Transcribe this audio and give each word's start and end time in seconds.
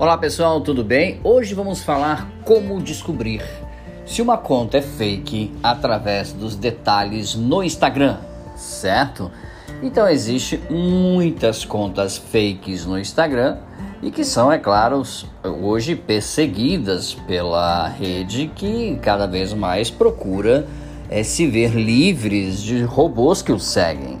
Olá 0.00 0.16
pessoal, 0.16 0.62
tudo 0.62 0.82
bem? 0.82 1.20
Hoje 1.22 1.52
vamos 1.52 1.82
falar 1.82 2.26
como 2.42 2.80
descobrir 2.80 3.42
se 4.06 4.22
uma 4.22 4.38
conta 4.38 4.78
é 4.78 4.80
fake 4.80 5.52
através 5.62 6.32
dos 6.32 6.56
detalhes 6.56 7.34
no 7.34 7.62
Instagram, 7.62 8.16
certo? 8.56 9.30
Então 9.82 10.08
existe 10.08 10.58
muitas 10.70 11.66
contas 11.66 12.16
fakes 12.16 12.86
no 12.86 12.98
Instagram 12.98 13.58
e 14.02 14.10
que 14.10 14.24
são, 14.24 14.50
é 14.50 14.56
claro, 14.56 15.02
hoje 15.44 15.94
perseguidas 15.94 17.12
pela 17.12 17.86
rede 17.86 18.50
que 18.56 18.98
cada 19.02 19.26
vez 19.26 19.52
mais 19.52 19.90
procura 19.90 20.66
é, 21.10 21.22
se 21.22 21.46
ver 21.46 21.74
livres 21.74 22.62
de 22.62 22.82
robôs 22.84 23.42
que 23.42 23.52
os 23.52 23.64
seguem. 23.64 24.18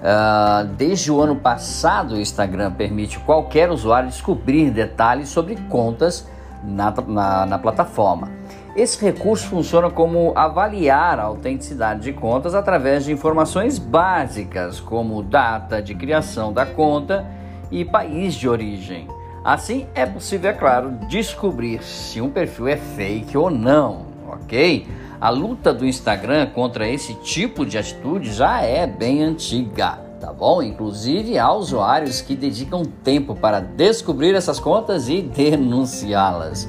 Uh, 0.00 0.66
desde 0.76 1.12
o 1.12 1.20
ano 1.20 1.36
passado, 1.36 2.14
o 2.14 2.20
Instagram 2.20 2.72
permite 2.72 3.18
qualquer 3.18 3.70
usuário 3.70 4.08
descobrir 4.08 4.70
detalhes 4.70 5.28
sobre 5.28 5.56
contas 5.68 6.26
na, 6.64 6.90
na, 7.06 7.46
na, 7.46 7.58
plataforma. 7.58 8.30
Esse 8.74 9.04
recurso 9.04 9.46
funciona 9.48 9.90
como 9.90 10.32
avaliar 10.34 11.18
a 11.18 11.24
autenticidade 11.24 12.00
de 12.00 12.14
contas 12.14 12.54
através 12.54 13.04
de 13.04 13.12
informações 13.12 13.78
básicas, 13.78 14.80
como 14.80 15.22
data 15.22 15.82
de 15.82 15.94
criação 15.94 16.50
da 16.50 16.64
conta 16.64 17.26
e 17.70 17.84
país 17.84 18.34
de 18.34 18.48
origem. 18.48 19.06
Assim, 19.44 19.86
é 19.94 20.06
possível, 20.06 20.50
é 20.50 20.54
claro, 20.54 20.92
descobrir 21.08 21.82
se 21.82 22.22
um 22.22 22.30
perfil 22.30 22.68
é 22.68 22.76
fake 22.76 23.36
ou 23.36 23.50
não, 23.50 24.06
ok? 24.28 24.86
A 25.20 25.28
luta 25.28 25.74
do 25.74 25.86
Instagram 25.86 26.46
contra 26.46 26.88
esse 26.88 27.12
tipo 27.12 27.66
de 27.66 27.76
atitude 27.76 28.32
já 28.32 28.62
é 28.62 28.86
bem 28.86 29.22
antiga, 29.22 29.98
tá 30.18 30.32
bom? 30.32 30.62
Inclusive 30.62 31.38
há 31.38 31.52
usuários 31.52 32.22
que 32.22 32.34
dedicam 32.34 32.84
tempo 33.04 33.34
para 33.34 33.60
descobrir 33.60 34.34
essas 34.34 34.58
contas 34.58 35.10
e 35.10 35.20
denunciá-las. 35.20 36.66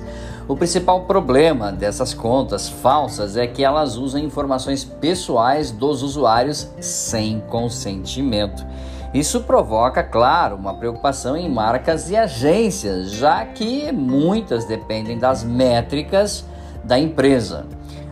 O 0.49 0.57
principal 0.57 1.05
problema 1.05 1.71
dessas 1.71 2.13
contas 2.13 2.67
falsas 2.67 3.37
é 3.37 3.47
que 3.47 3.63
elas 3.63 3.95
usam 3.95 4.19
informações 4.19 4.83
pessoais 4.83 5.71
dos 5.71 6.03
usuários 6.03 6.69
sem 6.81 7.39
consentimento. 7.39 8.65
Isso 9.13 9.43
provoca, 9.43 10.03
claro, 10.03 10.57
uma 10.57 10.73
preocupação 10.73 11.37
em 11.37 11.49
marcas 11.49 12.09
e 12.09 12.17
agências, 12.17 13.11
já 13.11 13.45
que 13.45 13.93
muitas 13.93 14.65
dependem 14.65 15.17
das 15.17 15.41
métricas 15.41 16.43
da 16.83 16.99
empresa. 16.99 17.65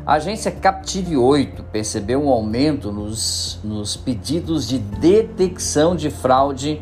A 0.10 0.14
agência 0.14 0.50
Captive 0.50 1.16
8 1.16 1.66
percebeu 1.66 2.24
um 2.24 2.30
aumento 2.30 2.92
nos, 2.92 3.60
nos 3.64 3.96
pedidos 3.96 4.68
de 4.68 4.80
detecção 4.80 5.96
de 5.96 6.10
fraude 6.10 6.82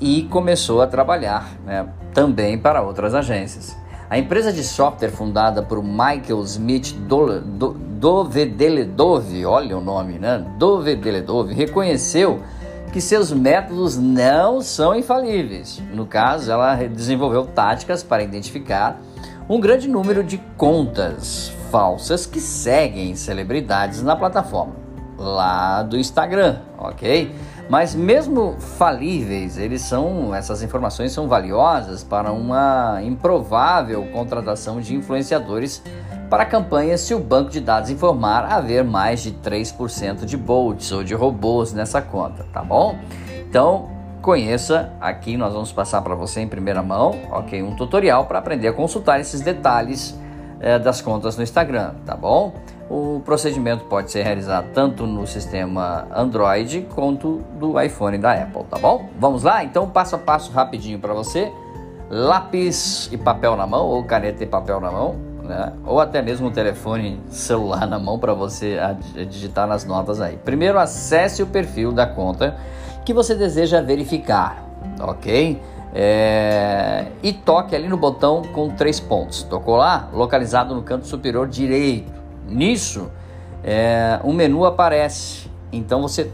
e 0.00 0.22
começou 0.22 0.80
a 0.80 0.86
trabalhar 0.86 1.50
né, 1.66 1.86
também 2.14 2.56
para 2.56 2.80
outras 2.80 3.14
agências. 3.14 3.76
A 4.08 4.16
empresa 4.16 4.50
de 4.54 4.64
software 4.64 5.10
fundada 5.10 5.62
por 5.62 5.82
Michael 5.82 6.40
Smith 6.44 6.96
Dovedeledove, 8.00 9.44
olha 9.44 9.76
o 9.76 9.82
nome, 9.82 10.18
né? 10.18 10.42
Dovedeledove, 10.58 11.52
reconheceu 11.52 12.40
que 12.90 13.02
seus 13.02 13.30
métodos 13.32 13.98
não 13.98 14.62
são 14.62 14.94
infalíveis. 14.94 15.82
No 15.92 16.06
caso, 16.06 16.50
ela 16.50 16.74
desenvolveu 16.74 17.44
táticas 17.44 18.02
para 18.02 18.22
identificar 18.22 18.98
um 19.46 19.60
grande 19.60 19.86
número 19.86 20.24
de 20.24 20.38
contas 20.56 21.54
falsas 21.70 22.26
que 22.26 22.40
seguem 22.40 23.14
celebridades 23.14 24.02
na 24.02 24.16
plataforma 24.16 24.86
lá 25.18 25.82
do 25.82 25.96
Instagram, 25.96 26.60
ok? 26.78 27.34
Mas 27.68 27.94
mesmo 27.94 28.56
falíveis, 28.58 29.58
eles 29.58 29.82
são 29.82 30.34
essas 30.34 30.62
informações 30.62 31.12
são 31.12 31.26
valiosas 31.26 32.04
para 32.04 32.30
uma 32.32 33.00
improvável 33.02 34.06
contratação 34.12 34.80
de 34.80 34.94
influenciadores 34.94 35.82
para 36.30 36.44
campanhas 36.44 37.00
se 37.00 37.14
o 37.14 37.18
banco 37.18 37.50
de 37.50 37.60
dados 37.60 37.90
informar 37.90 38.44
haver 38.52 38.84
mais 38.84 39.22
de 39.22 39.32
3% 39.32 40.24
de 40.24 40.36
bots 40.36 40.92
ou 40.92 41.02
de 41.02 41.14
robôs 41.14 41.72
nessa 41.72 42.02
conta, 42.02 42.44
tá 42.52 42.62
bom? 42.62 42.96
Então, 43.48 43.88
conheça 44.22 44.92
aqui 45.00 45.36
nós 45.36 45.52
vamos 45.52 45.72
passar 45.72 46.02
para 46.02 46.14
você 46.14 46.40
em 46.40 46.48
primeira 46.48 46.82
mão, 46.82 47.14
OK, 47.32 47.62
um 47.62 47.74
tutorial 47.74 48.26
para 48.26 48.38
aprender 48.38 48.68
a 48.68 48.72
consultar 48.72 49.20
esses 49.20 49.40
detalhes 49.40 50.16
é, 50.60 50.78
das 50.78 51.00
contas 51.00 51.36
no 51.36 51.42
Instagram, 51.42 51.94
tá 52.04 52.16
bom? 52.16 52.54
O 52.88 53.20
procedimento 53.24 53.84
pode 53.84 54.10
ser 54.10 54.22
realizado 54.22 54.66
tanto 54.72 55.06
no 55.06 55.26
sistema 55.26 56.06
Android 56.14 56.86
quanto 56.94 57.42
do 57.58 57.80
iPhone 57.80 58.16
da 58.16 58.32
Apple, 58.32 58.64
tá 58.64 58.78
bom? 58.78 59.08
Vamos 59.18 59.42
lá? 59.42 59.64
Então, 59.64 59.88
passo 59.88 60.14
a 60.14 60.18
passo 60.18 60.52
rapidinho 60.52 60.98
para 60.98 61.12
você. 61.12 61.52
Lápis 62.08 63.08
e 63.12 63.16
papel 63.16 63.56
na 63.56 63.66
mão, 63.66 63.86
ou 63.86 64.04
caneta 64.04 64.44
e 64.44 64.46
papel 64.46 64.80
na 64.80 64.92
mão, 64.92 65.16
né? 65.42 65.72
ou 65.84 65.98
até 65.98 66.22
mesmo 66.22 66.46
um 66.46 66.52
telefone 66.52 67.20
celular 67.28 67.86
na 67.86 67.98
mão 67.98 68.18
para 68.18 68.32
você 68.32 68.78
digitar 69.28 69.66
nas 69.66 69.84
notas 69.84 70.20
aí. 70.20 70.36
Primeiro, 70.36 70.78
acesse 70.78 71.42
o 71.42 71.46
perfil 71.46 71.90
da 71.90 72.06
conta 72.06 72.56
que 73.04 73.12
você 73.12 73.34
deseja 73.34 73.80
verificar, 73.80 74.62
ok? 75.00 75.60
É... 75.98 77.06
E 77.22 77.32
toque 77.32 77.74
ali 77.74 77.88
no 77.88 77.96
botão 77.96 78.42
com 78.52 78.68
três 78.68 79.00
pontos. 79.00 79.42
Tocou 79.44 79.76
lá? 79.76 80.10
Localizado 80.12 80.74
no 80.74 80.82
canto 80.82 81.06
superior 81.06 81.48
direito. 81.48 82.12
Nisso, 82.46 83.10
é... 83.64 84.20
um 84.22 84.34
menu 84.34 84.66
aparece. 84.66 85.50
Então 85.72 86.02
você 86.02 86.30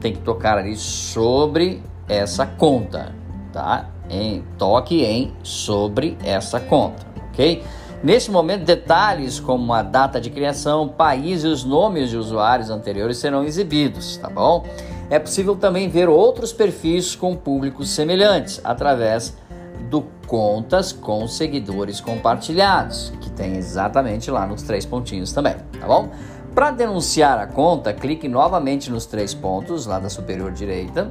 tem 0.00 0.14
que 0.14 0.20
tocar 0.20 0.56
ali 0.56 0.76
sobre 0.76 1.82
essa 2.08 2.46
conta, 2.46 3.14
tá? 3.52 3.90
Em, 4.08 4.42
toque 4.56 5.04
em 5.04 5.34
sobre 5.42 6.16
essa 6.24 6.60
conta, 6.60 7.04
ok? 7.30 7.62
Nesse 8.02 8.30
momento, 8.30 8.64
detalhes 8.64 9.40
como 9.40 9.72
a 9.72 9.82
data 9.82 10.20
de 10.20 10.30
criação, 10.30 10.86
país 10.86 11.42
e 11.42 11.48
os 11.48 11.64
nomes 11.64 12.10
de 12.10 12.16
usuários 12.16 12.70
anteriores 12.70 13.16
serão 13.16 13.42
exibidos, 13.42 14.16
tá 14.18 14.28
bom? 14.28 14.64
É 15.08 15.18
possível 15.20 15.54
também 15.54 15.88
ver 15.88 16.08
outros 16.08 16.52
perfis 16.52 17.14
com 17.14 17.36
públicos 17.36 17.90
semelhantes 17.90 18.60
através 18.64 19.36
do 19.88 20.04
contas 20.26 20.92
com 20.92 21.28
seguidores 21.28 22.00
compartilhados, 22.00 23.12
que 23.20 23.30
tem 23.30 23.56
exatamente 23.56 24.30
lá 24.30 24.44
nos 24.44 24.62
três 24.62 24.84
pontinhos 24.84 25.32
também, 25.32 25.54
tá 25.78 25.86
bom? 25.86 26.10
Para 26.52 26.72
denunciar 26.72 27.38
a 27.38 27.46
conta, 27.46 27.92
clique 27.92 28.26
novamente 28.26 28.90
nos 28.90 29.06
três 29.06 29.32
pontos 29.32 29.86
lá 29.86 30.00
da 30.00 30.08
superior 30.08 30.50
direita, 30.50 31.08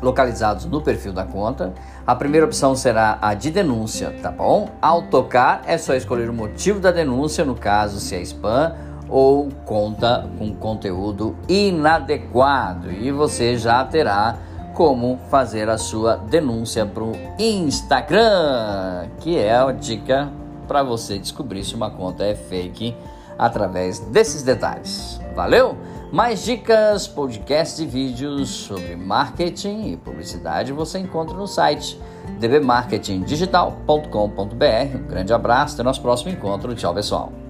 localizados 0.00 0.64
no 0.64 0.80
perfil 0.80 1.12
da 1.12 1.24
conta. 1.24 1.74
A 2.06 2.14
primeira 2.14 2.46
opção 2.46 2.74
será 2.74 3.18
a 3.20 3.34
de 3.34 3.50
denúncia, 3.50 4.14
tá 4.22 4.30
bom? 4.30 4.70
Ao 4.80 5.02
tocar, 5.02 5.62
é 5.66 5.76
só 5.76 5.94
escolher 5.94 6.30
o 6.30 6.32
motivo 6.32 6.80
da 6.80 6.90
denúncia, 6.90 7.44
no 7.44 7.54
caso 7.54 8.00
se 8.00 8.14
é 8.14 8.22
spam 8.22 8.74
ou 9.08 9.48
conta 9.64 10.28
com 10.38 10.54
conteúdo 10.54 11.36
inadequado 11.48 12.90
e 12.90 13.10
você 13.10 13.56
já 13.56 13.84
terá 13.84 14.36
como 14.74 15.18
fazer 15.30 15.68
a 15.68 15.78
sua 15.78 16.16
denúncia 16.16 16.84
para 16.84 17.04
o 17.04 17.12
Instagram, 17.38 19.08
que 19.20 19.38
é 19.38 19.56
a 19.56 19.70
dica 19.70 20.30
para 20.66 20.82
você 20.82 21.18
descobrir 21.18 21.64
se 21.64 21.74
uma 21.74 21.90
conta 21.90 22.24
é 22.24 22.34
fake 22.34 22.94
através 23.38 24.00
desses 24.00 24.42
detalhes. 24.42 25.20
Valeu? 25.34 25.76
Mais 26.12 26.44
dicas, 26.44 27.08
podcasts 27.08 27.80
e 27.80 27.86
vídeos 27.86 28.48
sobre 28.48 28.94
marketing 28.94 29.92
e 29.92 29.96
publicidade 29.96 30.72
você 30.72 30.98
encontra 30.98 31.36
no 31.36 31.46
site 31.46 32.00
dbmarketingdigital.com.br. 32.38 34.96
Um 34.96 35.06
grande 35.08 35.32
abraço, 35.32 35.74
até 35.74 35.82
nosso 35.82 36.00
próximo 36.00 36.30
encontro. 36.30 36.74
Tchau, 36.74 36.94
pessoal. 36.94 37.43